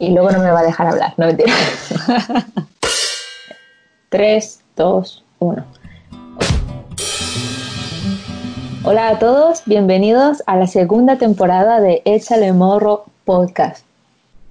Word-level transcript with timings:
Y 0.00 0.12
luego 0.12 0.30
no 0.30 0.38
me 0.38 0.50
va 0.50 0.60
a 0.60 0.62
dejar 0.62 0.86
hablar, 0.86 1.12
no 1.18 1.26
mentira. 1.26 1.52
3, 4.08 4.60
2, 4.74 5.24
1. 5.40 5.64
Hola 8.82 9.08
a 9.10 9.18
todos, 9.18 9.62
bienvenidos 9.66 10.42
a 10.46 10.56
la 10.56 10.66
segunda 10.66 11.16
temporada 11.16 11.80
de 11.80 12.00
Échale 12.06 12.54
Morro 12.54 13.04
Podcast. 13.26 13.84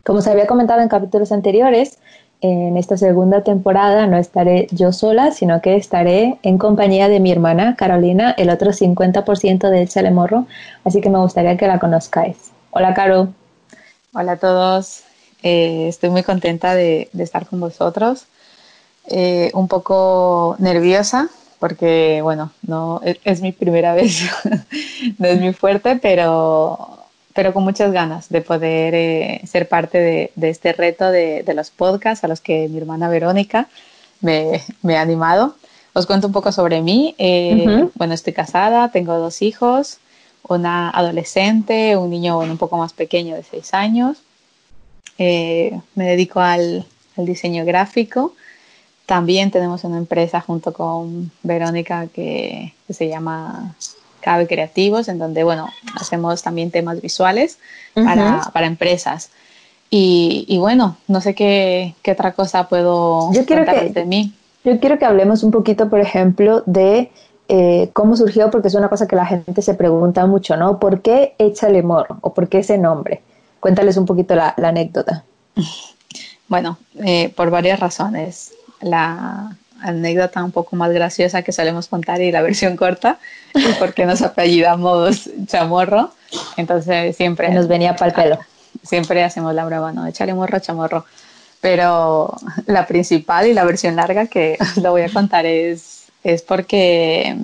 Como 0.05 0.21
se 0.21 0.29
había 0.29 0.45
comentado 0.45 0.81
en 0.81 0.87
capítulos 0.87 1.31
anteriores, 1.31 1.97
en 2.41 2.77
esta 2.77 2.95
segunda 2.95 3.41
temporada 3.41 4.05
no 4.05 4.17
estaré 4.17 4.67
yo 4.69 4.91
sola, 4.91 5.31
sino 5.31 5.61
que 5.61 5.75
estaré 5.77 6.37
en 6.43 6.59
compañía 6.59 7.09
de 7.09 7.19
mi 7.19 7.31
hermana 7.31 7.75
Carolina, 7.75 8.35
el 8.37 8.51
otro 8.51 8.69
50% 8.69 9.67
de 9.71 9.81
Échale 9.81 10.11
Morro, 10.11 10.45
así 10.85 11.01
que 11.01 11.09
me 11.09 11.17
gustaría 11.17 11.57
que 11.57 11.65
la 11.65 11.79
conozcáis. 11.79 12.51
Hola, 12.69 12.93
Caro. 12.93 13.29
Hola 14.13 14.33
a 14.33 14.37
todos, 14.37 15.05
eh, 15.43 15.87
estoy 15.87 16.09
muy 16.09 16.23
contenta 16.23 16.75
de, 16.75 17.09
estar 17.17 17.45
con 17.47 17.59
vosotros. 17.59 18.25
Eh, 19.07 19.49
un 19.53 19.67
poco 19.67 20.55
nerviosa 20.59 21.29
porque, 21.59 22.21
bueno, 22.21 22.51
no 22.61 23.01
es, 23.03 23.41
mi 23.41 23.51
primera 23.51 23.93
vez, 23.95 24.29
no 25.17 25.27
es 25.27 25.39
muy 25.39 25.53
fuerte, 25.53 25.97
pero, 26.01 26.99
pero 27.33 27.53
con 27.53 27.63
muchas 27.63 27.91
ganas 27.91 28.29
de 28.29 28.41
poder 28.41 28.93
eh, 28.95 29.41
ser 29.45 29.67
parte 29.67 30.31
de, 30.35 30.49
este 30.49 30.73
reto 30.73 31.11
de, 31.11 31.43
los 31.55 31.69
podcasts 31.71 32.23
a 32.23 32.27
los 32.27 32.39
que 32.39 32.67
mi 32.69 32.77
hermana 32.77 33.09
Verónica 33.09 33.67
me, 34.21 34.61
ha 34.95 35.01
animado. 35.01 35.55
Os 35.93 36.05
cuento 36.05 36.27
un 36.27 36.33
poco 36.33 36.51
sobre 36.51 36.81
mí. 36.81 37.15
Bueno, 37.95 38.13
estoy 38.13 38.33
casada, 38.33 38.91
tengo 38.91 39.17
dos 39.17 39.41
hijos, 39.41 39.97
una 40.47 40.89
adolescente, 40.91 41.97
un 41.97 42.11
niño 42.11 42.37
un 42.39 42.57
poco 42.57 42.77
más 42.77 42.93
pequeño 42.93 43.35
de 43.35 43.43
seis 43.43 43.73
años. 43.73 44.21
Eh, 45.19 45.77
me 45.95 46.05
dedico 46.05 46.39
al, 46.39 46.85
diseño 47.17 47.65
gráfico. 47.65 48.33
También 49.05 49.51
tenemos 49.51 49.83
una 49.83 49.97
empresa 49.97 50.39
junto 50.39 50.71
con 50.71 51.31
Verónica 51.43 52.07
que, 52.07 52.73
se 52.89 53.09
llama 53.09 53.75
Cabe 54.21 54.47
Creativos, 54.47 55.09
en 55.09 55.19
donde, 55.19 55.43
bueno, 55.43 55.67
hacemos 55.99 56.41
también 56.41 56.71
temas 56.71 57.01
visuales 57.01 57.59
para, 57.93 58.65
empresas. 58.65 59.31
Y, 59.89 60.57
bueno, 60.59 60.95
no 61.07 61.19
sé 61.19 61.35
qué, 61.35 61.93
otra 62.09 62.31
cosa 62.31 62.69
puedo 62.69 63.33
yo 63.33 63.45
quiero 63.45 63.65
que, 63.65 63.89
de 63.89 64.05
mí. 64.05 64.33
Yo 64.63 64.79
quiero 64.79 64.97
que 64.97 65.05
hablemos 65.05 65.43
un 65.43 65.51
poquito, 65.51 65.89
por 65.89 65.99
ejemplo, 65.99 66.63
de 66.65 67.11
eh, 67.49 67.89
cómo 67.91 68.15
surgió, 68.15 68.49
porque 68.51 68.69
es 68.69 68.75
una 68.75 68.87
cosa 68.87 69.07
que 69.07 69.17
la 69.17 69.25
gente 69.25 69.61
se 69.61 69.73
pregunta 69.73 70.25
mucho, 70.25 70.55
¿no? 70.55 70.79
¿Por 70.79 71.01
qué 71.01 71.33
Échale 71.37 71.83
Morro 71.83 72.19
o 72.21 72.33
por 72.33 72.47
qué 72.47 72.59
ese 72.59 72.77
nombre? 72.77 73.21
Cuéntales 73.59 73.97
un 73.97 74.05
poquito 74.05 74.35
la, 74.35 74.53
anécdota. 74.57 75.23
Bueno, 76.47 76.77
eh, 77.03 77.29
por 77.35 77.49
varias 77.49 77.79
razones. 77.79 78.53
La 78.81 79.55
anécdota 79.81 80.43
un 80.43 80.51
poco 80.51 80.75
más 80.75 80.91
graciosa 80.91 81.41
que 81.41 81.51
solemos 81.51 81.87
contar 81.87 82.21
y 82.21 82.31
la 82.31 82.41
versión 82.41 82.75
corta, 82.75 83.19
porque 83.79 84.05
nos 84.05 84.21
apellidamos 84.21 85.29
Chamorro. 85.45 86.11
Entonces 86.57 87.15
siempre... 87.15 87.49
Nos 87.49 87.67
venía 87.67 87.95
para 87.95 88.09
el 88.09 88.15
pelo. 88.15 88.39
Siempre 88.83 89.23
hacemos 89.23 89.53
la 89.53 89.65
broma, 89.65 89.91
¿no? 89.91 90.05
Échale 90.05 90.33
morro, 90.33 90.59
chamorro. 90.59 91.05
Pero 91.61 92.37
la 92.67 92.87
principal 92.87 93.47
y 93.47 93.53
la 93.53 93.65
versión 93.65 93.95
larga 93.95 94.27
que 94.27 94.57
lo 94.81 94.91
voy 94.91 95.01
a 95.01 95.09
contar 95.09 95.45
es, 95.45 96.07
es 96.23 96.41
porque 96.41 97.35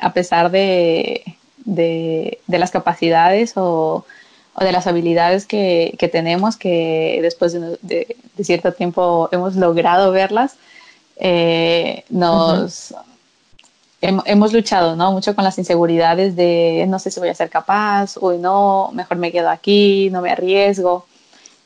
a 0.00 0.12
pesar 0.12 0.50
de, 0.50 1.24
de 1.64 2.38
las 2.46 2.70
capacidades 2.70 3.54
o 3.56 4.04
o 4.54 4.64
de 4.64 4.72
las 4.72 4.86
habilidades 4.86 5.46
que, 5.46 5.94
que 5.98 6.08
tenemos, 6.08 6.56
que 6.56 7.20
después 7.22 7.52
de, 7.52 7.78
de, 7.82 8.44
cierto 8.44 8.72
tiempo 8.72 9.28
hemos 9.32 9.56
logrado 9.56 10.10
verlas, 10.12 10.56
eh, 11.16 12.04
nos... 12.08 12.94
hemos 14.00 14.52
luchado 14.52 14.96
¿no? 14.96 15.12
mucho 15.12 15.34
con 15.34 15.44
las 15.44 15.58
inseguridades 15.58 16.34
de 16.34 16.86
no 16.88 16.98
sé 16.98 17.10
si 17.10 17.20
voy 17.20 17.28
a 17.28 17.34
ser 17.34 17.50
capaz, 17.50 18.16
o 18.16 18.32
no, 18.32 18.90
mejor 18.94 19.18
me 19.18 19.30
quedo 19.30 19.50
aquí, 19.50 20.08
no 20.10 20.22
me 20.22 20.30
arriesgo. 20.30 21.06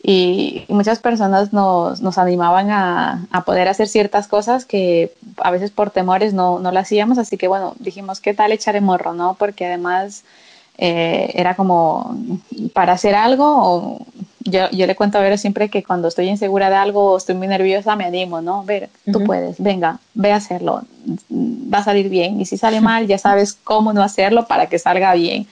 Y, 0.07 0.67
muchas 0.69 0.99
personas 0.99 1.55
nos, 1.55 2.03
nos 2.03 2.19
animaban 2.19 2.71
a, 2.71 3.27
a, 3.31 3.45
poder 3.45 3.69
hacer 3.69 3.89
ciertas 3.89 4.29
cosas 4.29 4.67
que 4.67 5.15
a 5.39 5.51
veces 5.51 5.71
por 5.71 5.91
temores 5.91 6.35
no, 6.35 6.59
no 6.59 6.73
las 6.73 6.85
hacíamos, 6.89 7.17
así 7.17 7.39
que 7.39 7.49
bueno, 7.49 7.75
dijimos, 7.79 8.21
¿qué 8.21 8.35
tal 8.35 8.53
echar 8.53 8.77
en 8.77 8.85
morro? 8.85 9.15
¿no? 9.15 9.35
Porque 9.39 9.65
además 9.65 10.25
eh, 10.77 11.31
era 11.35 11.55
como 11.55 12.17
para 12.73 12.95
hacer 12.95 13.15
algo, 13.15 13.99
yo, 14.41 14.71
yo, 14.73 14.87
le 14.87 14.97
cuento 14.97 15.19
a 15.19 15.21
Vero 15.21 15.39
siempre 15.39 15.71
que 15.71 15.83
cuando 15.83 16.09
estoy 16.09 16.29
insegura 16.29 16.69
de 16.69 16.77
algo 16.77 17.13
o 17.13 17.17
estoy 17.17 17.35
muy 17.35 17.47
nerviosa 17.47 17.97
me 17.97 18.05
animo, 18.05 18.41
¿no? 18.41 18.65
Ver, 18.65 18.91
tú 19.11 19.25
puedes, 19.25 19.59
venga, 19.59 20.01
ve 20.15 20.33
a 20.33 20.37
hacerlo, 20.37 20.83
va 21.31 21.79
a 21.79 21.85
salir 21.85 22.09
bien 22.09 22.41
y 22.41 22.47
si 22.47 22.59
sale 22.59 22.81
mal 22.81 23.07
ya 23.07 23.19
sabes 23.19 23.55
cómo 23.55 23.93
no 23.93 24.03
hacerlo 24.03 24.47
para 24.47 24.67
que 24.67 24.79
salga 24.79 25.15
bien. 25.15 25.47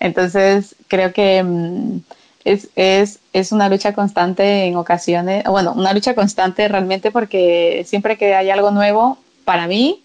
Entonces 0.00 0.76
creo 0.86 1.12
que 1.12 1.42
mm, 1.42 2.00
es, 2.44 2.68
es, 2.76 3.18
es, 3.32 3.52
una 3.52 3.68
lucha 3.68 3.94
constante 3.94 4.66
en 4.66 4.76
ocasiones, 4.76 5.44
bueno, 5.44 5.72
una 5.74 5.92
lucha 5.92 6.14
constante 6.14 6.68
realmente 6.68 7.10
porque 7.10 7.84
siempre 7.88 8.16
que 8.18 8.34
hay 8.34 8.50
algo 8.50 8.70
nuevo, 8.70 9.18
para 9.44 9.66
mí, 9.66 10.02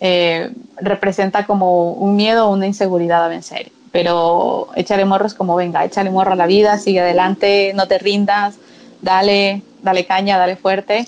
eh, 0.00 0.50
representa 0.76 1.46
como 1.46 1.92
un 1.92 2.16
miedo 2.16 2.48
o 2.48 2.52
una 2.52 2.66
inseguridad 2.66 3.24
a 3.24 3.28
vencer 3.28 3.70
pero 3.94 4.70
échale 4.74 5.04
morros 5.04 5.34
como 5.34 5.54
venga, 5.54 5.84
échale 5.84 6.10
morro 6.10 6.32
a 6.32 6.34
la 6.34 6.48
vida, 6.48 6.78
sigue 6.78 7.00
adelante, 7.00 7.70
no 7.76 7.86
te 7.86 8.00
rindas, 8.00 8.56
dale, 9.00 9.62
dale 9.84 10.04
caña, 10.04 10.36
dale 10.36 10.56
fuerte 10.56 11.06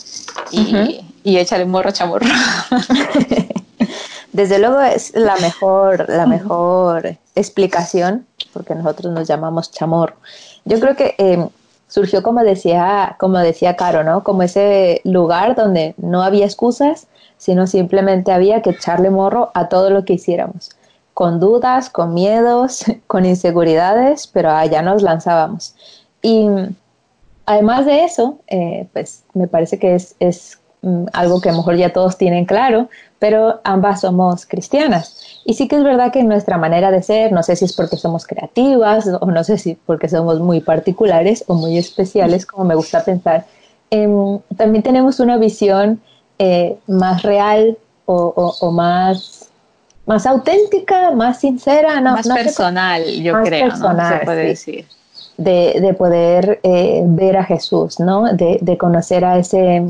y, 0.53 1.37
échale 1.37 1.65
morro, 1.65 1.91
chamorro. 1.91 2.27
Desde 4.33 4.61
luego 4.61 4.81
es 4.83 5.17
la 5.17 5.35
mejor, 5.39 6.09
la 6.09 6.27
mejor 6.27 7.17
explicación, 7.35 8.25
porque 8.53 8.77
nosotros 8.77 9.13
nos 9.13 9.27
llamamos 9.27 9.73
chamorro. 9.73 10.15
Yo 10.65 10.79
creo 10.79 10.95
que 10.95 11.17
em, 11.19 11.49
surgió 11.89 12.23
como 12.23 12.45
decía, 12.45 13.17
como 13.19 13.39
decía 13.39 13.75
Caro, 13.75 14.05
¿no? 14.05 14.23
Como 14.23 14.45
ese 14.45 15.01
lugar 15.03 15.57
donde 15.57 15.97
no 15.97 16.23
había 16.23 16.45
excusas, 16.45 17.09
sino 17.37 17.67
simplemente 17.67 18.31
había 18.31 18.63
que 18.63 18.71
echarle 18.71 19.11
morro 19.11 19.51
a 19.55 19.69
todo 19.69 19.91
lo 19.91 20.05
que 20.05 20.13
hiciéramos 20.13 20.71
con 21.17 21.41
dudas, 21.41 21.89
con 21.89 22.13
miedos, 22.13 22.85
con 23.07 23.25
inseguridades, 23.25 24.27
pero 24.27 24.51
allá 24.51 24.83
nos 24.83 25.01
lanzábamos. 25.01 25.75
Y 26.21 26.47
además 27.47 27.87
de 27.87 28.05
eso, 28.05 28.39
eh, 28.49 28.87
pues 28.93 29.25
me 29.33 29.49
parece 29.49 29.79
que 29.79 29.95
es, 29.95 30.15
es 30.21 30.59
mm, 30.83 31.07
algo 31.15 31.41
que 31.41 31.49
a 31.49 31.53
lo 31.53 31.59
mejor 31.59 31.77
ya 31.77 31.91
todos 31.91 32.19
tienen 32.19 32.45
claro, 32.45 32.91
pero 33.19 33.63
ambas 33.65 34.03
somos 34.03 34.45
cristianas. 34.45 35.41
Y 35.47 35.55
sí 35.55 35.69
que 35.69 35.77
es 35.77 35.85
verdad 35.85 36.13
que 36.13 36.23
nuestra 36.23 36.59
manera 36.59 36.91
de 36.91 37.03
ser, 37.03 37.33
no 37.33 37.43
sé 37.43 37.57
si 37.57 37.65
es 37.65 37.73
porque 37.73 37.97
somos 37.97 38.27
creativas 38.27 39.09
o 39.19 39.25
no 39.25 39.43
sé 39.43 39.57
si 39.57 39.75
porque 39.75 40.11
somos 40.11 40.39
muy 40.41 40.61
particulares 40.61 41.45
o 41.47 41.55
muy 41.55 41.79
especiales, 41.79 42.45
como 42.45 42.67
me 42.67 42.75
gusta 42.75 43.03
pensar, 43.03 43.47
em, 43.89 44.39
también 44.59 44.83
tenemos 44.83 45.19
una 45.19 45.39
visión 45.39 45.99
eh, 46.39 46.77
más 46.87 47.23
real 47.23 47.79
o, 48.05 48.55
o 48.61 48.71
más 48.71 49.46
más 50.07 50.25
auténtica, 50.25 51.11
más 51.11 51.41
sincera, 51.41 52.01
no, 52.01 52.13
más 52.13 52.29
personal, 52.29 53.05
yo 53.05 53.43
creo, 53.43 53.69
personal, 53.69 54.21
se 54.21 54.25
puede 54.25 54.45
decir. 54.47 54.87
De, 55.37 55.95
poder 55.99 56.61
eh, 56.63 57.03
ver 57.05 57.37
a 57.37 57.45
Jesús, 57.45 58.01
¿no? 58.01 58.33
De, 58.33 58.79
conocer 58.79 59.25
a, 59.25 59.39
ese, 59.39 59.85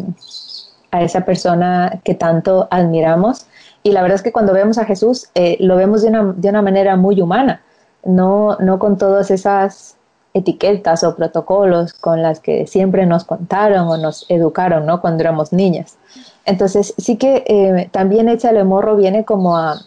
a 0.91 1.03
esa 1.03 1.25
persona 1.25 2.01
que 2.03 2.15
tanto 2.15 2.67
admiramos. 2.71 3.47
Y 3.83 3.93
la 3.93 4.03
verdad 4.03 4.17
es 4.17 4.23
que 4.23 4.33
cuando 4.33 4.53
vemos 4.53 4.79
a 4.79 4.85
Jesús, 4.85 5.29
eh, 5.35 5.57
lo 5.61 5.77
vemos 5.77 6.03
de 6.03 6.09
una, 6.09 6.33
de 6.37 6.49
una 6.49 6.63
manera 6.63 6.97
muy 6.97 7.21
humana, 7.21 7.63
no, 8.05 8.57
no 8.59 8.81
con 8.81 8.99
todas 8.99 9.31
esas 9.31 9.97
etiquetas 10.35 11.05
o 11.05 11.15
protocolos 11.15 11.93
con 11.93 12.23
las 12.23 12.41
que 12.41 12.67
siempre 12.67 13.07
nos 13.07 13.25
contaron 13.25 13.89
o 13.89 13.97
nos 13.97 14.27
educaron, 14.29 14.85
¿no? 14.85 15.01
Cuando 15.01 15.23
éramos 15.23 15.53
niñas. 15.53 15.97
Entonces, 16.45 16.95
sí 16.99 17.17
que 17.17 17.45
eh, 17.47 17.89
también 17.93 18.29
Échale 18.29 18.65
Morro 18.65 18.97
viene 18.97 19.25
como 19.25 19.57
a, 19.57 19.81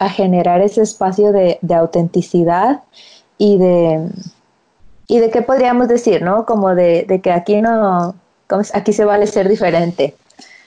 a 0.00 0.08
generar 0.08 0.62
ese 0.62 0.80
espacio 0.80 1.30
de, 1.30 1.58
autenticidad 1.76 2.80
y 3.36 3.58
de, 3.58 4.08
y 5.06 5.18
de 5.18 5.30
qué 5.30 5.42
podríamos 5.42 5.88
decir, 5.88 6.22
¿no? 6.22 6.46
Como 6.46 6.74
de, 6.74 7.20
que 7.22 7.30
aquí 7.30 7.60
no, 7.60 8.14
aquí 8.72 8.92
se 8.94 9.04
vale 9.04 9.26
ser 9.26 9.48
diferente. 9.48 10.16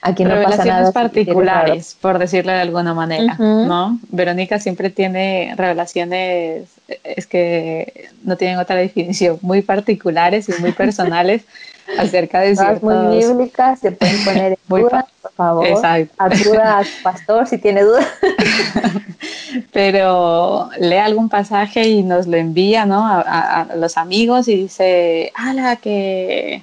Aquí 0.02 0.24
no 0.24 0.40
pasa 0.42 0.64
nada. 0.64 0.92
particulares, 0.92 1.96
por 2.00 2.18
decirlo 2.18 2.52
de 2.52 2.60
alguna 2.60 2.94
manera, 2.94 3.34
¿no? 3.38 3.98
Verónica 4.10 4.60
siempre 4.60 4.88
tiene 4.90 5.54
revelaciones 5.56 6.68
es 7.02 7.26
que 7.26 8.10
no 8.22 8.36
tienen 8.36 8.58
otra 8.58 8.76
definición, 8.76 9.38
muy 9.42 9.62
particulares 9.62 10.48
y 10.48 10.60
muy 10.60 10.72
personales 10.72 11.44
acerca 11.98 12.40
de 12.40 12.56
ciertos... 12.56 12.82
muy 12.82 13.18
bíblicas, 13.18 13.80
se 13.80 13.92
pueden 13.92 14.24
poner 14.24 14.52
en 14.52 14.58
duda, 14.68 15.06
por 15.22 15.32
favor. 15.32 15.66
Exacto. 15.66 16.14
A 16.18 16.84
su 16.84 17.02
pastor 17.02 17.46
si 17.46 17.58
tiene 17.58 17.82
dudas. 17.82 18.06
Pero 19.72 20.68
lee 20.78 20.96
algún 20.96 21.28
pasaje 21.28 21.88
y 21.88 22.02
nos 22.02 22.26
lo 22.26 22.36
envía 22.36 22.86
¿no? 22.86 23.06
a, 23.06 23.20
a 23.60 23.76
los 23.76 23.96
amigos 23.96 24.48
y 24.48 24.56
dice, 24.56 25.32
ala, 25.36 25.76
que 25.76 26.62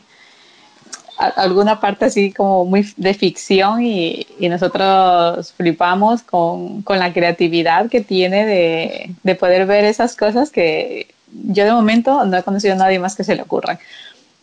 alguna 1.22 1.80
parte 1.80 2.06
así 2.06 2.32
como 2.32 2.66
muy 2.66 2.86
de 2.98 3.14
ficción 3.14 3.84
y, 3.84 4.26
y 4.40 4.50
nosotros 4.50 5.54
flipamos 5.54 6.24
con, 6.24 6.82
con, 6.82 6.98
la 6.98 7.14
creatividad 7.14 7.90
que 7.90 8.02
tiene 8.02 8.46
de, 8.46 9.16
de, 9.22 9.36
poder 9.36 9.66
ver 9.68 9.86
esas 9.86 10.16
cosas 10.16 10.50
que 10.50 11.08
yo 11.32 11.64
de 11.64 11.72
momento 11.72 12.26
no 12.26 12.38
he 12.38 12.44
conocido 12.44 12.74
a 12.74 12.78
nadie 12.78 13.00
más 13.00 13.16
que 13.16 13.24
se 13.24 13.36
le 13.36 13.44
ocurran. 13.44 13.80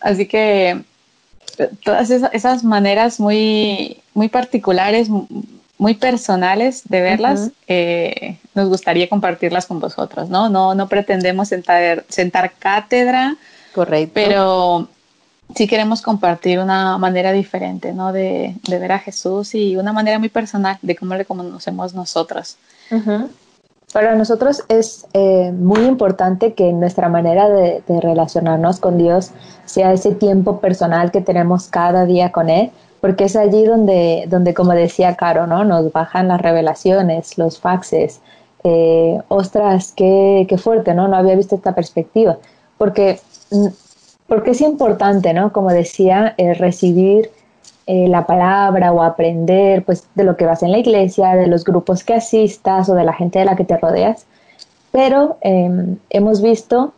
Así 0.00 0.26
que 0.26 0.80
todas 1.82 2.10
esas, 2.10 2.32
esas 2.32 2.64
maneras 2.64 3.18
muy, 3.18 3.98
muy 4.14 4.28
particulares, 4.28 5.08
muy 5.78 5.94
personales 5.94 6.82
de 6.88 7.00
verlas, 7.00 7.50
eh, 7.66 8.38
nos 8.54 8.68
gustaría 8.68 9.08
compartirlas 9.08 9.66
con 9.66 9.80
vosotros, 9.80 10.28
¿no? 10.28 10.48
No, 10.48 10.74
no 10.74 10.88
pretendemos 10.88 11.48
sentar, 11.48 12.04
sentar 12.08 12.52
cátedra, 12.58 13.36
Correcto. 13.74 14.12
pero 14.14 14.88
sí 15.54 15.66
queremos 15.66 16.02
compartir 16.02 16.58
una 16.58 16.98
manera 16.98 17.32
diferente, 17.32 17.92
¿no? 17.92 18.12
De, 18.12 18.54
de, 18.68 18.78
ver 18.78 18.92
a 18.92 18.98
Jesús 18.98 19.54
y 19.54 19.76
una 19.76 19.92
manera 19.92 20.18
muy 20.18 20.28
personal 20.28 20.78
de 20.82 20.96
cómo 20.96 21.14
le 21.14 21.24
conocemos 21.24 21.94
nosotros. 21.94 22.56
Para 23.92 24.14
nosotros 24.14 24.64
es 24.68 25.06
eh, 25.14 25.50
muy 25.52 25.80
importante 25.86 26.52
que 26.52 26.72
nuestra 26.72 27.08
manera 27.08 27.48
de, 27.48 27.82
relacionarnos 27.88 28.80
con 28.80 28.98
Dios 28.98 29.30
sea 29.64 29.92
ese 29.92 30.14
tiempo 30.14 30.60
personal 30.60 31.10
que 31.10 31.22
tenemos 31.22 31.68
cada 31.68 32.04
día 32.04 32.30
con 32.30 32.50
Él, 32.50 32.70
porque 33.00 33.24
es 33.24 33.36
allí 33.36 33.64
donde, 33.64 34.26
donde 34.28 34.52
como 34.52 34.72
decía 34.72 35.16
Caro, 35.16 35.46
¿no? 35.46 35.64
Nos 35.64 35.90
bajan 35.90 36.28
las 36.28 36.42
revelaciones, 36.42 37.38
los 37.38 37.58
faxes. 37.60 38.20
Eh, 38.64 39.20
ostras, 39.28 39.94
qué, 39.96 40.44
qué 40.48 40.58
fuerte, 40.58 40.92
¿no? 40.92 41.08
No 41.08 41.16
había 41.16 41.36
visto 41.36 41.54
esta 41.54 41.74
perspectiva. 41.74 42.36
Porque 42.76 43.20
porque 44.28 44.50
es 44.50 44.60
importante, 44.60 45.32
¿no? 45.32 45.52
Como 45.52 45.70
decía, 45.70 46.34
eh, 46.36 46.54
recibir 46.54 47.30
eh, 47.86 48.06
la 48.08 48.26
palabra 48.26 48.92
o 48.92 49.02
aprender 49.02 49.82
pues, 49.84 50.06
de 50.14 50.22
lo 50.22 50.36
que 50.36 50.44
vas 50.44 50.62
en 50.62 50.70
la 50.70 50.78
iglesia, 50.78 51.34
de 51.34 51.46
los 51.46 51.64
grupos 51.64 52.04
que 52.04 52.14
asistas 52.14 52.88
o 52.90 52.94
de 52.94 53.04
la 53.04 53.14
gente 53.14 53.38
de 53.38 53.46
la 53.46 53.56
que 53.56 53.64
te 53.64 53.78
rodeas. 53.78 54.26
Pero 54.92 55.38
em, 55.40 55.96
hemos 56.10 56.42
visto 56.42 56.92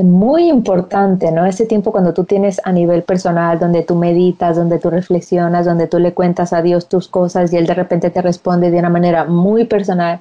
muy 0.00 0.48
importante, 0.48 1.32
¿no? 1.32 1.44
Ese 1.44 1.66
tiempo 1.66 1.92
cuando 1.92 2.14
tú 2.14 2.24
tienes 2.24 2.60
a 2.64 2.72
nivel 2.72 3.02
personal, 3.02 3.58
donde 3.58 3.82
tú 3.82 3.96
meditas, 3.96 4.56
donde 4.56 4.78
tú 4.78 4.88
reflexionas, 4.90 5.66
donde 5.66 5.88
tú 5.88 5.98
le 5.98 6.14
cuentas 6.14 6.52
a 6.52 6.62
Dios 6.62 6.88
tus 6.88 7.08
cosas 7.08 7.52
y 7.52 7.56
Él 7.56 7.66
de 7.66 7.74
repente 7.74 8.10
te 8.10 8.22
responde 8.22 8.70
de 8.70 8.78
una 8.78 8.88
manera 8.88 9.24
muy 9.24 9.64
personal 9.64 10.20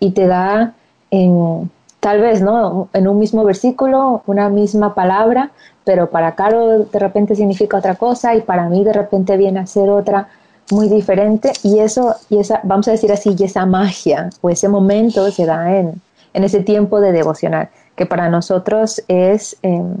y 0.00 0.12
te 0.12 0.26
da 0.26 0.74
en, 1.10 1.70
tal 2.02 2.20
vez, 2.20 2.42
¿no? 2.42 2.88
En 2.94 3.06
un 3.06 3.16
mismo 3.20 3.44
versículo, 3.44 4.24
una 4.26 4.48
misma 4.48 4.92
palabra, 4.92 5.52
pero 5.84 6.10
para 6.10 6.34
Caro 6.34 6.80
de 6.80 6.98
repente 6.98 7.36
significa 7.36 7.76
otra 7.76 7.94
cosa 7.94 8.34
y 8.34 8.40
para 8.40 8.68
mí 8.68 8.82
de 8.82 8.92
repente 8.92 9.36
viene 9.36 9.60
a 9.60 9.66
ser 9.66 9.88
otra 9.88 10.26
muy 10.72 10.88
diferente 10.88 11.52
y 11.62 11.78
eso, 11.78 12.16
y 12.28 12.38
esa, 12.38 12.58
vamos 12.64 12.88
a 12.88 12.90
decir 12.90 13.12
así, 13.12 13.36
y 13.38 13.44
esa 13.44 13.66
magia 13.66 14.30
o 14.40 14.50
ese 14.50 14.68
momento 14.68 15.30
se 15.30 15.46
da 15.46 15.76
en, 15.78 16.02
en 16.34 16.42
ese 16.42 16.58
tiempo 16.64 17.00
de 17.00 17.12
devocional, 17.12 17.68
que 17.94 18.04
para 18.04 18.28
nosotros 18.28 19.00
es 19.06 19.56
em, 19.62 19.98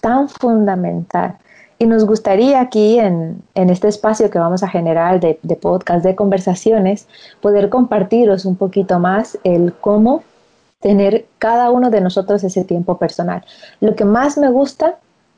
tan 0.00 0.28
fundamental. 0.28 1.36
Y 1.78 1.86
nos 1.86 2.04
gustaría 2.04 2.60
aquí, 2.60 2.98
en, 2.98 3.40
en, 3.54 3.70
este 3.70 3.86
espacio 3.86 4.28
que 4.28 4.40
vamos 4.40 4.64
a 4.64 4.68
generar 4.68 5.20
de, 5.20 5.38
de 5.40 5.54
podcast, 5.54 6.04
de 6.04 6.16
conversaciones, 6.16 7.06
poder 7.40 7.68
compartiros 7.68 8.44
un 8.44 8.56
poquito 8.56 8.98
más 8.98 9.38
el 9.44 9.72
cómo 9.72 10.24
tener 10.84 11.24
cada 11.38 11.70
uno 11.70 11.88
de 11.88 12.02
nosotros 12.02 12.44
ese 12.44 12.62
tiempo 12.62 12.98
personal. 12.98 13.42
Lo 13.80 13.96
que 13.96 14.04
más 14.04 14.36
me 14.36 14.50
gusta 14.50 14.96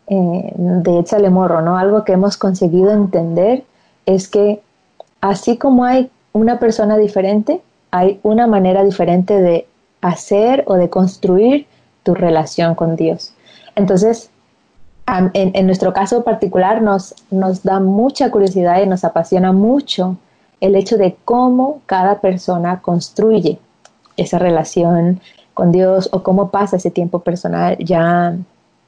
eh, 0.08 0.52
de 0.56 0.98
Échale 0.98 1.30
Morro, 1.30 1.62
¿no? 1.62 1.78
Algo 1.78 2.02
que 2.02 2.14
hemos 2.14 2.36
conseguido 2.36 2.90
entender 2.90 3.62
es 4.06 4.26
que 4.26 4.60
así 5.20 5.56
como 5.56 5.84
hay 5.84 6.10
una 6.32 6.58
persona 6.58 6.96
diferente, 6.96 7.62
hay 7.92 8.18
una 8.24 8.48
manera 8.48 8.82
diferente 8.82 9.40
de 9.40 9.68
hacer 10.00 10.64
o 10.66 10.74
de 10.74 10.90
construir 10.90 11.68
tu 12.02 12.16
relación 12.16 12.74
con 12.74 12.96
Dios. 12.96 13.32
Entonces, 13.76 14.30
en, 15.32 15.66
nuestro 15.66 15.92
caso 15.92 16.24
particular 16.24 16.82
nos, 16.82 17.14
nos 17.30 17.62
da 17.62 17.78
mucha 17.78 18.32
curiosidad 18.32 18.82
y 18.82 18.88
nos 18.88 19.04
apasiona 19.04 19.52
mucho 19.52 20.16
el 20.60 20.74
hecho 20.74 20.96
de 20.96 21.16
cómo 21.24 21.82
cada 21.86 22.20
persona 22.20 22.80
construye 22.82 23.60
esa 24.16 24.38
relación 24.38 25.20
con 25.54 25.72
Dios 25.72 26.08
o 26.12 26.22
cómo 26.22 26.50
pasa 26.50 26.76
ese 26.76 26.90
tiempo 26.90 27.20
personal 27.20 27.76
ya 27.78 28.36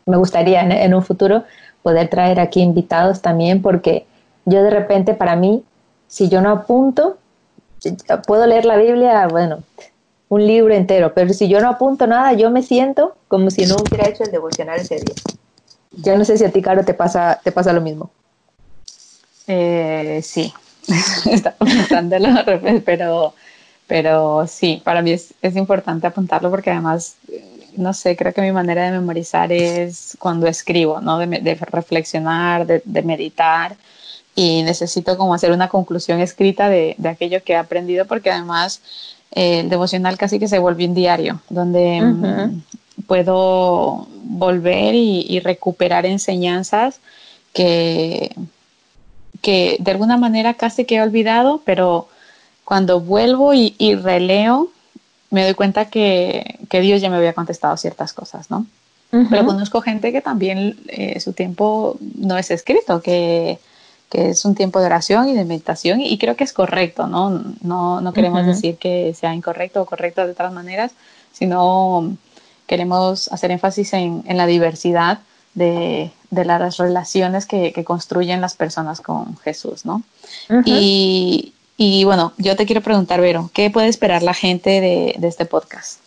me 0.06 0.16
gustaría 0.16 0.62
en, 0.62 0.94
un 0.94 1.02
futuro 1.02 1.44
poder 1.82 2.08
traer 2.08 2.40
aquí 2.40 2.60
invitados 2.60 3.20
también 3.20 3.62
porque 3.62 4.06
yo 4.46 4.62
de 4.62 4.70
repente 4.70 5.14
para 5.14 5.36
mí, 5.36 5.62
si 6.08 6.28
yo 6.28 6.40
no 6.40 6.50
apunto, 6.50 7.18
puedo 8.26 8.46
leer 8.46 8.64
la 8.64 8.76
Biblia, 8.76 9.28
bueno, 9.28 9.62
un 10.30 10.46
libro 10.46 10.74
entero, 10.74 11.12
pero 11.14 11.32
si 11.34 11.48
yo 11.48 11.60
no 11.60 11.68
apunto 11.68 12.06
nada, 12.06 12.32
yo 12.32 12.50
me 12.50 12.62
siento 12.62 13.16
como 13.28 13.50
si 13.50 13.66
no 13.66 13.76
hubiera 13.76 14.08
hecho 14.08 14.24
el 14.24 14.30
devocional 14.30 14.80
ese 14.80 14.96
día. 14.96 15.14
Yo 15.92 16.16
no 16.16 16.24
sé 16.24 16.38
si 16.38 16.44
a 16.44 16.50
ti, 16.50 16.62
Caro, 16.62 16.84
te 16.84 16.94
pasa, 16.94 17.40
te 17.42 17.52
pasa 17.52 17.72
lo 17.72 17.80
mismo. 17.80 18.10
Eh, 19.46 20.20
sí, 20.22 20.52
está 21.30 21.54
pero, 22.84 23.34
pero 23.88 24.46
sí, 24.46 24.80
para 24.84 25.02
mí 25.02 25.10
es, 25.10 25.34
es 25.42 25.56
importante 25.56 26.06
apuntarlo 26.06 26.50
porque 26.50 26.70
además 26.70 27.16
no 27.78 27.94
sé, 27.94 28.16
creo 28.16 28.34
que 28.34 28.42
mi 28.42 28.52
manera 28.52 28.84
de 28.84 28.90
memorizar 28.90 29.52
es 29.52 30.16
cuando 30.18 30.46
escribo, 30.46 31.00
¿no? 31.00 31.18
De, 31.18 31.54
reflexionar, 31.54 32.66
de, 32.66 33.02
meditar 33.02 33.76
y 34.34 34.62
necesito 34.62 35.16
como 35.16 35.34
hacer 35.34 35.52
una 35.52 35.68
conclusión 35.68 36.20
escrita 36.20 36.68
de, 36.68 36.96
aquello 37.08 37.42
que 37.42 37.54
he 37.54 37.56
aprendido 37.56 38.04
porque 38.04 38.30
además 38.30 38.82
eh, 39.32 39.60
el 39.60 39.70
devocional 39.70 40.18
casi 40.18 40.38
que 40.38 40.48
se 40.48 40.58
vuelve 40.58 40.86
un 40.86 40.94
diario 40.94 41.40
donde 41.48 42.00
mm, 42.02 42.62
puedo 43.06 44.08
volver 44.24 44.94
y, 44.94 45.40
recuperar 45.40 46.04
enseñanzas 46.04 47.00
que, 47.52 48.34
que 49.40 49.76
de 49.78 49.90
alguna 49.90 50.16
manera 50.16 50.54
casi 50.54 50.84
que 50.84 50.96
he 50.96 51.02
olvidado, 51.02 51.62
pero 51.64 52.08
cuando 52.68 53.00
vuelvo 53.00 53.54
y, 53.54 53.74
y 53.78 53.94
releo 53.94 54.68
me 55.30 55.42
doy 55.42 55.54
cuenta 55.54 55.86
que, 55.86 56.58
que, 56.68 56.82
Dios 56.82 57.00
ya 57.00 57.08
me 57.08 57.16
había 57.16 57.32
contestado 57.32 57.74
ciertas 57.78 58.12
cosas, 58.12 58.50
¿no? 58.50 58.66
Pero 59.10 59.46
conozco 59.46 59.80
gente 59.80 60.12
que 60.12 60.20
también 60.20 60.76
eh, 60.88 61.18
su 61.18 61.32
tiempo 61.32 61.96
no 62.16 62.36
es 62.36 62.50
escrito, 62.50 63.00
que, 63.00 63.58
que, 64.10 64.28
es 64.28 64.44
un 64.44 64.54
tiempo 64.54 64.80
de 64.80 64.84
oración 64.84 65.30
y 65.30 65.34
de 65.34 65.46
meditación 65.46 66.02
y 66.02 66.18
creo 66.18 66.36
que 66.36 66.44
es 66.44 66.52
correcto, 66.52 67.06
¿no? 67.06 67.42
No, 67.62 68.02
no 68.02 68.12
queremos 68.12 68.44
decir 68.44 68.76
que 68.76 69.14
sea 69.14 69.34
incorrecto 69.34 69.80
o 69.80 69.86
correcto 69.86 70.26
de 70.26 70.32
otras 70.32 70.52
maneras, 70.52 70.92
sino 71.32 72.14
queremos 72.66 73.32
hacer 73.32 73.50
énfasis 73.50 73.94
en, 73.94 74.24
en 74.26 74.36
la 74.36 74.44
diversidad 74.44 75.20
de, 75.54 76.10
de, 76.30 76.44
las 76.44 76.76
relaciones 76.76 77.46
que, 77.46 77.72
que, 77.72 77.82
construyen 77.82 78.42
las 78.42 78.56
personas 78.56 79.00
con 79.00 79.38
Jesús, 79.38 79.86
¿no? 79.86 80.02
y, 80.66 81.54
y 81.80 82.02
bueno, 82.02 82.32
yo 82.38 82.56
te 82.56 82.66
quiero 82.66 82.80
preguntar, 82.80 83.20
Vero, 83.20 83.50
¿qué 83.54 83.70
puede 83.70 83.86
esperar 83.86 84.24
la 84.24 84.34
gente 84.34 84.80
de, 84.80 85.16
este 85.22 85.46
podcast? 85.46 86.00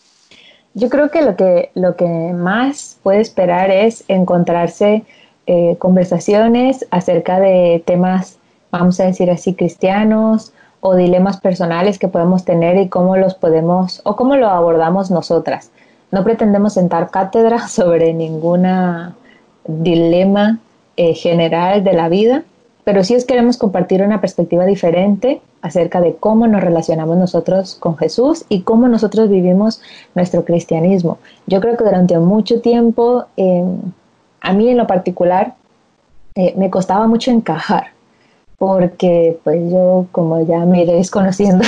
Yo 0.74 0.90
creo 0.90 1.10
que 1.12 1.22
lo 1.22 1.38
que, 1.38 1.72
lo 1.76 1.96
que 1.96 2.06
más 2.06 2.98
puede 3.02 3.22
esperar 3.22 3.72
es 3.72 4.04
encontrarse 4.10 5.06
eh, 5.48 5.78
conversaciones 5.80 6.86
acerca 6.92 7.40
de 7.40 7.82
temas, 7.86 8.38
vamos 8.70 9.00
a 9.00 9.06
decir 9.06 9.32
así, 9.32 9.54
cristianos 9.54 10.52
o 10.82 10.96
dilemas 10.96 11.40
personales 11.40 11.98
que 12.00 12.10
podemos 12.10 12.44
tener 12.44 12.76
y 12.76 12.90
cómo 12.90 13.16
los 13.16 13.36
podemos 13.36 14.02
o 14.04 14.18
cómo 14.18 14.36
lo 14.36 14.50
abordamos 14.50 15.10
nosotras. 15.10 15.72
No 16.12 16.26
pretendemos 16.26 16.74
sentar 16.74 17.12
cátedra 17.12 17.68
sobre 17.70 18.14
ninguna 18.14 19.16
dilema 19.66 20.60
eh, 20.98 21.14
general 21.14 21.86
de 21.86 21.94
la 21.94 22.10
vida, 22.10 22.44
pero 22.84 23.04
sí 23.04 23.16
os 23.16 23.26
queremos 23.26 23.58
compartir 23.58 24.02
una 24.02 24.22
perspectiva 24.22 24.66
diferente 24.66 25.42
acerca 25.62 26.02
de 26.02 26.16
cómo 26.16 26.48
nos 26.48 26.62
relacionamos 26.62 27.18
nosotros 27.18 27.76
con 27.76 27.98
Jesús 27.98 28.46
y 28.50 28.62
cómo 28.62 28.88
nosotros 28.88 29.30
vivimos 29.30 29.82
nuestro 30.16 30.44
cristianismo. 30.46 31.20
Yo 31.46 31.62
creo 31.62 31.78
que 31.78 31.84
durante 31.84 32.18
mucho 32.18 32.62
tiempo, 32.62 33.26
em, 33.38 33.78
a 34.42 34.54
mí 34.54 34.70
en 34.70 34.78
lo 34.78 34.88
particular, 34.88 35.54
eh, 36.36 36.54
me 36.58 36.70
costaba 36.70 37.08
mucho 37.08 37.30
encajar, 37.30 37.88
porque 38.58 39.38
pues 39.44 39.72
yo, 39.72 40.08
como 40.12 40.46
ya 40.46 40.66
me 40.66 40.84
iréis 40.84 41.12
conociendo, 41.12 41.64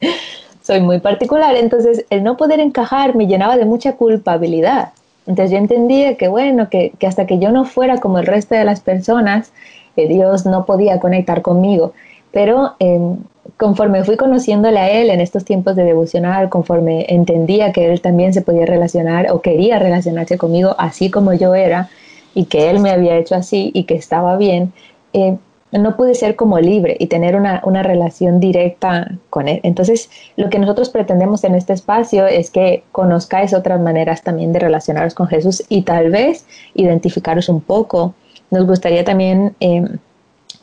soy 0.62 0.80
muy 0.80 1.00
particular, 1.00 1.54
entonces 1.56 2.06
el 2.08 2.24
no 2.24 2.36
poder 2.36 2.60
encajar 2.60 3.14
me 3.14 3.26
llenaba 3.26 3.56
de 3.56 3.66
mucha 3.66 3.96
culpabilidad. 3.96 4.92
Entonces 5.26 5.50
yo 5.50 5.58
entendía 5.58 6.16
que, 6.16 6.28
bueno, 6.28 6.70
que, 6.70 6.92
que 6.98 7.06
hasta 7.06 7.26
que 7.26 7.38
yo 7.38 7.50
no 7.50 7.64
fuera 7.64 7.98
como 7.98 8.18
el 8.20 8.26
resto 8.26 8.54
de 8.54 8.64
las 8.64 8.80
personas, 8.80 9.52
eh, 9.96 10.08
Dios 10.08 10.46
no 10.46 10.66
podía 10.66 11.00
conectar 11.00 11.42
conmigo. 11.42 11.92
Pero 12.32 12.74
em, 12.78 13.18
conforme 13.56 14.04
fui 14.04 14.16
conociéndole 14.16 14.78
a 14.78 14.90
Él 14.90 15.10
en 15.10 15.20
estos 15.20 15.44
tiempos 15.44 15.76
de 15.76 15.84
devocional, 15.84 16.48
conforme 16.48 17.06
entendía 17.08 17.72
que 17.72 17.90
Él 17.90 18.00
también 18.00 18.34
se 18.34 18.42
podía 18.42 18.66
relacionar 18.66 19.30
o 19.30 19.40
quería 19.40 19.78
relacionarse 19.78 20.36
conmigo 20.36 20.74
así 20.78 21.10
como 21.10 21.32
yo 21.32 21.54
era 21.54 21.88
y 22.34 22.44
que 22.44 22.70
Él 22.70 22.80
me 22.80 22.90
había 22.90 23.16
hecho 23.16 23.34
así 23.34 23.70
y 23.72 23.84
que 23.84 23.94
estaba 23.94 24.36
bien, 24.36 24.72
eh, 25.14 25.36
no 25.72 25.96
pude 25.96 26.14
ser 26.14 26.36
como 26.36 26.60
libre 26.60 26.96
y 26.98 27.06
tener 27.06 27.34
una, 27.34 27.60
una, 27.64 27.82
relación 27.82 28.40
directa 28.40 29.10
con 29.30 29.48
Él. 29.48 29.60
Entonces, 29.62 30.10
lo 30.36 30.48
que 30.48 30.58
nosotros 30.58 30.90
pretendemos 30.90 31.44
en 31.44 31.54
este 31.54 31.72
espacio 31.72 32.26
es 32.26 32.50
que 32.50 32.84
conozcáis 32.92 33.52
otras 33.52 33.80
maneras 33.80 34.22
también 34.22 34.52
de 34.52 34.58
relacionaros 34.58 35.14
con 35.14 35.26
Jesús 35.26 35.64
y 35.68 35.82
tal 35.82 36.10
vez 36.10 36.46
identificaros 36.74 37.48
un 37.48 37.60
poco. 37.60 38.14
Nos 38.50 38.66
gustaría 38.66 39.04
también... 39.04 39.54
Eh, 39.60 39.84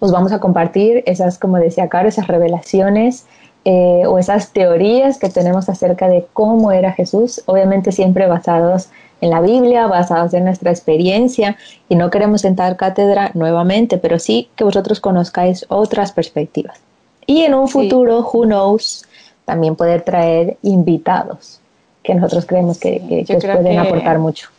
os 0.03 0.11
vamos 0.11 0.33
a 0.33 0.39
compartir 0.41 1.01
esas, 1.05 1.39
como 1.39 1.57
decía 1.57 1.87
Caro, 1.87 2.09
esas 2.09 2.27
revelaciones 2.27 3.25
eh, 3.63 4.03
o 4.05 4.19
esas 4.19 4.51
teorías 4.51 5.17
que 5.17 5.29
tenemos 5.29 5.69
acerca 5.69 6.09
de 6.09 6.25
cómo 6.33 6.73
era 6.73 6.91
Jesús, 6.91 7.41
obviamente 7.45 7.93
siempre 7.93 8.27
basados 8.27 8.89
en 9.21 9.29
la 9.29 9.39
Biblia, 9.39 9.87
basados 9.87 10.33
en 10.33 10.43
nuestra 10.43 10.71
experiencia 10.71 11.55
y 11.87 11.95
no 11.95 12.09
queremos 12.09 12.41
sentar 12.41 12.75
cátedra 12.75 13.31
nuevamente, 13.33 13.97
pero 13.97 14.19
sí 14.19 14.49
que 14.57 14.65
vosotros 14.65 14.99
conozcáis 14.99 15.65
otras 15.69 16.11
perspectivas. 16.11 16.81
Y 17.25 17.43
en 17.43 17.53
un 17.53 17.69
futuro, 17.69 18.19
who 18.19 18.43
knows, 18.43 19.05
también 19.45 19.77
poder 19.77 20.01
traer 20.01 20.57
invitados 20.63 21.61
que 22.03 22.13
nosotros 22.13 22.45
creemos 22.45 22.77
que, 22.77 23.23
que, 23.25 23.37
pueden 23.37 23.79
aportar 23.79 24.19
mucho. 24.19 24.49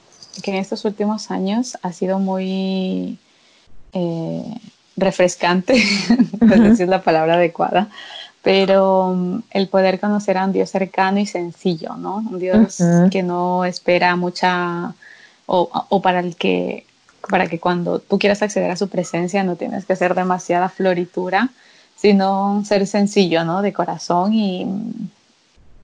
Que 0.43 0.51
en 0.51 0.57
estos 0.57 0.85
últimos 0.85 1.31
años 1.31 1.79
ha 1.83 1.93
sido 1.93 2.19
muy 2.19 3.19
eh, 3.93 4.61
refrescante, 4.97 5.83
no 6.41 6.77
sé 6.77 6.87
la 6.87 7.03
palabra 7.03 7.35
adecuada, 7.35 7.89
pero 8.43 9.09
um, 9.09 9.43
el 9.51 9.69
poder 9.69 9.99
conocer 9.99 10.37
a 10.37 10.45
un 10.45 10.53
Dios 10.53 10.71
cercano 10.71 11.19
y 11.19 11.27
sencillo, 11.27 11.97
¿no? 11.97 12.17
Un 12.17 12.39
Dios 12.39 12.79
que 13.11 13.23
no 13.23 13.65
espera 13.65 14.17
mucha, 14.17 14.95
o, 15.47 15.87
o, 15.89 16.03
para 16.03 16.21
el 16.21 16.37
que, 16.37 16.87
para 17.29 17.47
que 17.47 17.59
cuando 17.59 18.01
tú 18.01 18.19
quieras 18.19 18.43
acceder 18.43 18.71
a 18.71 18.77
su 18.77 18.89
presencia 18.89 19.43
no 19.45 19.57
tienes 19.57 19.87
que 19.87 19.95
hacer 19.95 20.15
demasiada 20.15 20.69
floritura, 20.69 21.51
sino 21.97 22.63
ser 22.67 22.87
sencillo, 22.87 23.45
¿no? 23.45 23.63
De 23.63 23.73
corazón 23.73 24.35
y, 24.35 24.63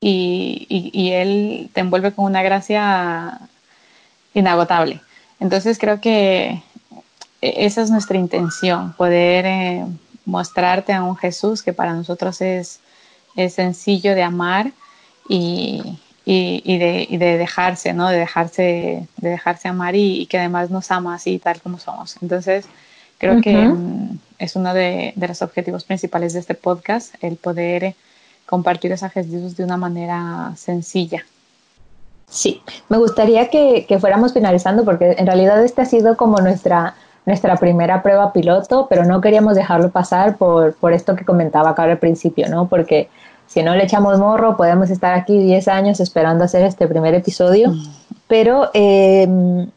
y, 0.01 0.67
y, 0.69 0.91
y 0.93 1.13
Él 1.13 1.71
te 1.73 1.81
envuelve 1.81 2.13
con 2.13 2.27
una 2.27 2.43
gracia 2.43 3.41
inagotable. 4.35 5.01
Entonces 5.39 5.79
creo 5.79 6.01
que 6.01 6.63
e-, 7.41 7.67
esa 7.67 7.83
es 7.83 7.91
nuestra 7.91 8.19
intención, 8.19 8.93
poder 8.95 9.47
eh, 9.47 9.85
mostrarte 10.25 10.93
a 10.93 11.03
un 11.03 11.17
Jesús 11.17 11.63
que 11.63 11.73
para 11.73 11.93
nosotros 11.93 12.41
es, 12.41 12.81
es 13.37 13.55
sencillo 13.55 14.15
de 14.15 14.23
amar 14.23 14.73
y, 15.29 15.99
y, 16.25 16.79
de, 16.79 17.07
y, 17.09 17.17
de, 17.17 17.39
dejarse, 17.39 17.93
¿no? 17.93 18.09
De 18.09 18.19
dejarse, 18.19 19.07
de 19.17 19.29
dejarse 19.29 19.69
amar 19.69 19.95
y, 19.97 20.27
que 20.27 20.39
además 20.39 20.71
nos 20.71 20.91
ama 20.91 21.15
así 21.15 21.39
tal 21.39 21.61
como 21.61 21.79
somos. 21.79 22.17
Entonces, 22.23 22.67
creo 23.19 23.41
que 23.41 23.55
mm, 23.55 24.19
es 24.39 24.57
uno 24.57 24.75
de, 24.75 25.13
de, 25.17 25.29
los 25.29 25.43
objetivos 25.43 25.85
principales 25.85 26.33
de 26.33 26.41
este 26.41 26.55
podcast, 26.55 27.15
el 27.23 27.37
poder 27.37 27.95
compartir 28.47 28.93
a 28.93 29.09
Jesús 29.09 29.57
de 29.57 29.65
una 29.65 29.77
manera 29.77 30.53
sencilla. 30.57 31.25
Sí, 32.31 32.63
me 32.89 32.97
gustaría 32.97 33.51
que, 33.51 33.85
que 33.87 33.99
fuéramos 33.99 34.33
finalizando 34.33 34.85
porque 34.85 35.17
en 35.19 35.27
realidad 35.27 35.63
este 35.63 35.83
ha 35.83 35.85
sido 35.85 36.17
como 36.17 36.39
nuestra 36.39 36.95
nuestra 37.27 37.57
primera 37.57 38.03
prueba 38.03 38.33
piloto, 38.33 38.87
pero 38.89 39.05
no 39.05 39.21
queríamos 39.21 39.55
dejarlo 39.55 39.91
pasar 39.91 40.37
por, 40.37 40.75
por 40.75 40.93
esto 40.93 41.15
que 41.17 41.25
comentaba 41.25 41.71
acá 41.71 41.85
al 41.85 41.99
principio, 41.99 42.49
¿no? 42.49 42.67
Porque 42.69 43.09
si 43.47 43.63
no 43.63 43.75
le 43.75 43.85
echamos 43.85 44.19
morro, 44.19 44.57
podemos 44.57 44.91
estar 44.91 45.13
aquí 45.15 45.39
10 45.39 45.69
años 45.69 46.01
esperando 46.01 46.45
hacer 46.45 46.63
este 46.63 46.87
primer 46.87 47.15
episodio. 47.15 47.73
Pero 48.29 48.71
eh, 48.75 49.27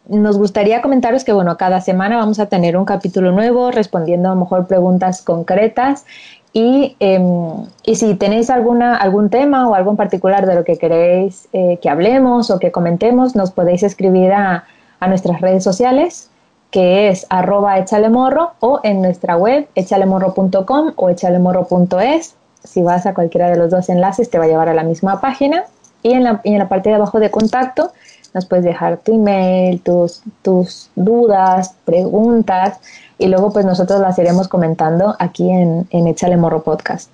nos 0.08 0.38
gustaría 0.38 0.82
comentaros 0.84 1.24
que, 1.24 1.34
bueno, 1.34 1.58
cada 1.58 1.82
semana 1.82 2.18
vamos 2.18 2.40
a 2.40 2.46
tener 2.46 2.78
un 2.78 2.86
capítulo 2.86 3.32
nuevo 3.32 3.72
respondiendo 3.72 4.30
a 4.30 4.36
lo 4.36 4.42
mejor 4.42 4.68
preguntas 4.68 5.24
concretas. 5.24 6.06
Y, 6.54 6.96
em, 7.00 7.66
y 7.84 7.96
si 7.96 8.14
tenéis 8.14 8.52
alguna, 8.52 8.96
algún 8.96 9.30
tema 9.32 9.68
o 9.68 9.74
algo 9.74 9.90
en 9.92 9.98
particular 9.98 10.46
de 10.46 10.54
lo 10.54 10.64
que 10.64 10.78
queréis 10.78 11.50
eh, 11.52 11.80
que 11.82 11.90
hablemos 11.90 12.52
o 12.52 12.60
que 12.60 12.72
comentemos, 12.72 13.36
nos 13.36 13.52
podéis 13.52 13.82
escribir 13.82 14.32
a, 14.32 14.66
a 15.00 15.08
nuestras 15.08 15.42
redes 15.42 15.64
sociales 15.64 16.30
que 16.74 17.10
es 17.10 17.28
arroba 17.30 17.78
echalemorro 17.78 18.54
o 18.60 18.80
en 18.84 19.02
nuestra 19.02 19.38
web 19.38 19.68
echalemorro.com 19.76 20.94
o 20.96 21.10
echalemorro.es. 21.10 22.36
Si 22.64 22.82
vas 22.82 23.06
a 23.06 23.14
cualquiera 23.14 23.50
de 23.52 23.58
los 23.58 23.70
dos 23.70 23.90
enlaces 23.90 24.32
te 24.32 24.40
va 24.40 24.46
a 24.46 24.48
llevar 24.48 24.70
a 24.70 24.74
la 24.74 24.84
misma 24.84 25.22
página 25.22 25.66
y 26.02 26.14
en 26.14 26.24
la, 26.24 26.42
en 26.44 26.58
la 26.58 26.70
parte 26.70 26.90
de 26.90 26.96
abajo 26.96 27.20
de 27.20 27.30
contacto 27.30 27.92
nos 28.34 28.46
puedes 28.46 28.66
dejar 28.66 28.98
tu 28.98 29.16
email, 29.16 29.82
tus, 29.82 30.22
tus 30.42 30.90
dudas, 30.96 31.76
preguntas 31.86 32.80
y 33.18 33.28
luego 33.28 33.54
pues 33.54 33.66
nosotros 33.66 34.00
las 34.00 34.18
iremos 34.18 34.48
comentando 34.48 35.16
aquí 35.20 35.50
en, 35.50 35.88
en 35.92 36.08
Échale 36.08 36.38
Morro 36.38 36.64
Podcast. 36.64 37.10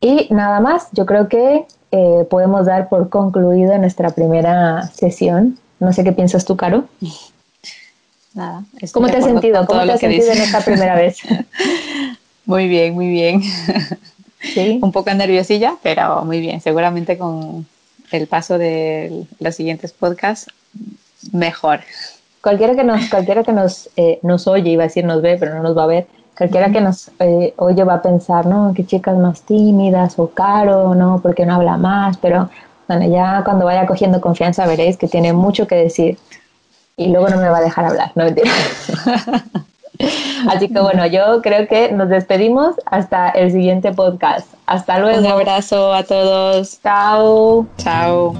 Y 0.00 0.28
nada 0.30 0.60
más, 0.60 0.88
yo 0.92 1.06
creo 1.06 1.28
que 1.28 1.66
eh, 1.92 2.26
podemos 2.28 2.66
dar 2.66 2.88
por 2.88 3.08
concluido 3.08 3.76
nuestra 3.78 4.10
primera 4.10 4.88
sesión. 4.94 5.58
No 5.78 5.92
sé 5.92 6.02
qué 6.04 6.12
piensas 6.12 6.44
tú, 6.44 6.56
Caro 6.56 6.84
nada. 8.34 8.64
¿Cómo 8.92 9.08
te 9.08 9.16
has 9.16 9.24
sentido? 9.24 9.66
¿Cómo 9.66 9.84
te 9.84 9.92
has 9.92 10.00
sentido 10.00 10.32
en 10.32 10.40
esta 10.40 10.60
primera 10.60 10.94
vez? 10.94 11.18
muy 12.46 12.68
bien, 12.68 12.94
muy 12.94 13.08
bien. 13.08 13.42
¿Sí? 14.40 14.78
Un 14.82 14.92
poco 14.92 15.12
nerviosilla, 15.12 15.76
pero 15.82 16.24
muy 16.24 16.40
bien. 16.40 16.60
Seguramente 16.60 17.18
con 17.18 17.66
el 18.14 18.26
paso 18.26 18.58
de 18.58 19.26
los 19.40 19.54
siguientes 19.54 19.92
podcasts, 19.92 20.50
mejor. 21.32 21.80
Cualquiera 22.42 22.74
que 22.74 22.84
nos, 22.84 23.08
cualquiera 23.08 23.44
que 23.44 23.52
nos, 23.52 23.88
eh, 23.96 24.18
nos 24.22 24.46
oye, 24.46 24.70
iba 24.70 24.84
a 24.84 24.86
decir 24.86 25.04
nos 25.04 25.22
ve, 25.22 25.36
pero 25.38 25.54
no 25.54 25.62
nos 25.62 25.76
va 25.76 25.84
a 25.84 25.86
ver. 25.86 26.06
Cualquiera 26.36 26.70
que 26.70 26.80
nos 26.80 27.10
eh, 27.20 27.54
oye 27.56 27.84
va 27.84 27.94
a 27.94 28.02
pensar, 28.02 28.46
¿no? 28.46 28.72
Qué 28.74 28.84
chicas 28.84 29.16
más 29.16 29.42
tímidas 29.42 30.18
o 30.18 30.28
caro, 30.28 30.94
¿no? 30.94 31.20
Porque 31.22 31.46
no 31.46 31.54
habla 31.54 31.76
más, 31.76 32.16
pero 32.16 32.50
bueno, 32.88 33.06
ya 33.08 33.42
cuando 33.44 33.64
vaya 33.64 33.86
cogiendo 33.86 34.20
confianza 34.20 34.66
veréis 34.66 34.96
que 34.96 35.08
tiene 35.08 35.32
mucho 35.32 35.66
que 35.66 35.76
decir 35.76 36.18
y 36.96 37.08
luego 37.08 37.28
no 37.28 37.36
me 37.36 37.48
va 37.48 37.58
a 37.58 37.62
dejar 37.62 37.84
hablar, 37.84 38.12
no 38.14 38.24
mentira. 38.24 38.50
Así 40.48 40.68
que 40.68 40.80
bueno, 40.80 41.06
yo 41.06 41.40
creo 41.42 41.66
que 41.68 41.92
nos 41.92 42.08
despedimos 42.08 42.76
hasta 42.86 43.30
el 43.30 43.50
siguiente 43.52 43.92
podcast. 43.92 44.46
Hasta 44.66 44.98
luego. 44.98 45.18
Un 45.18 45.26
abrazo 45.26 45.92
a 45.92 46.02
todos. 46.02 46.80
Chao. 46.82 47.66
Chao. 47.78 48.34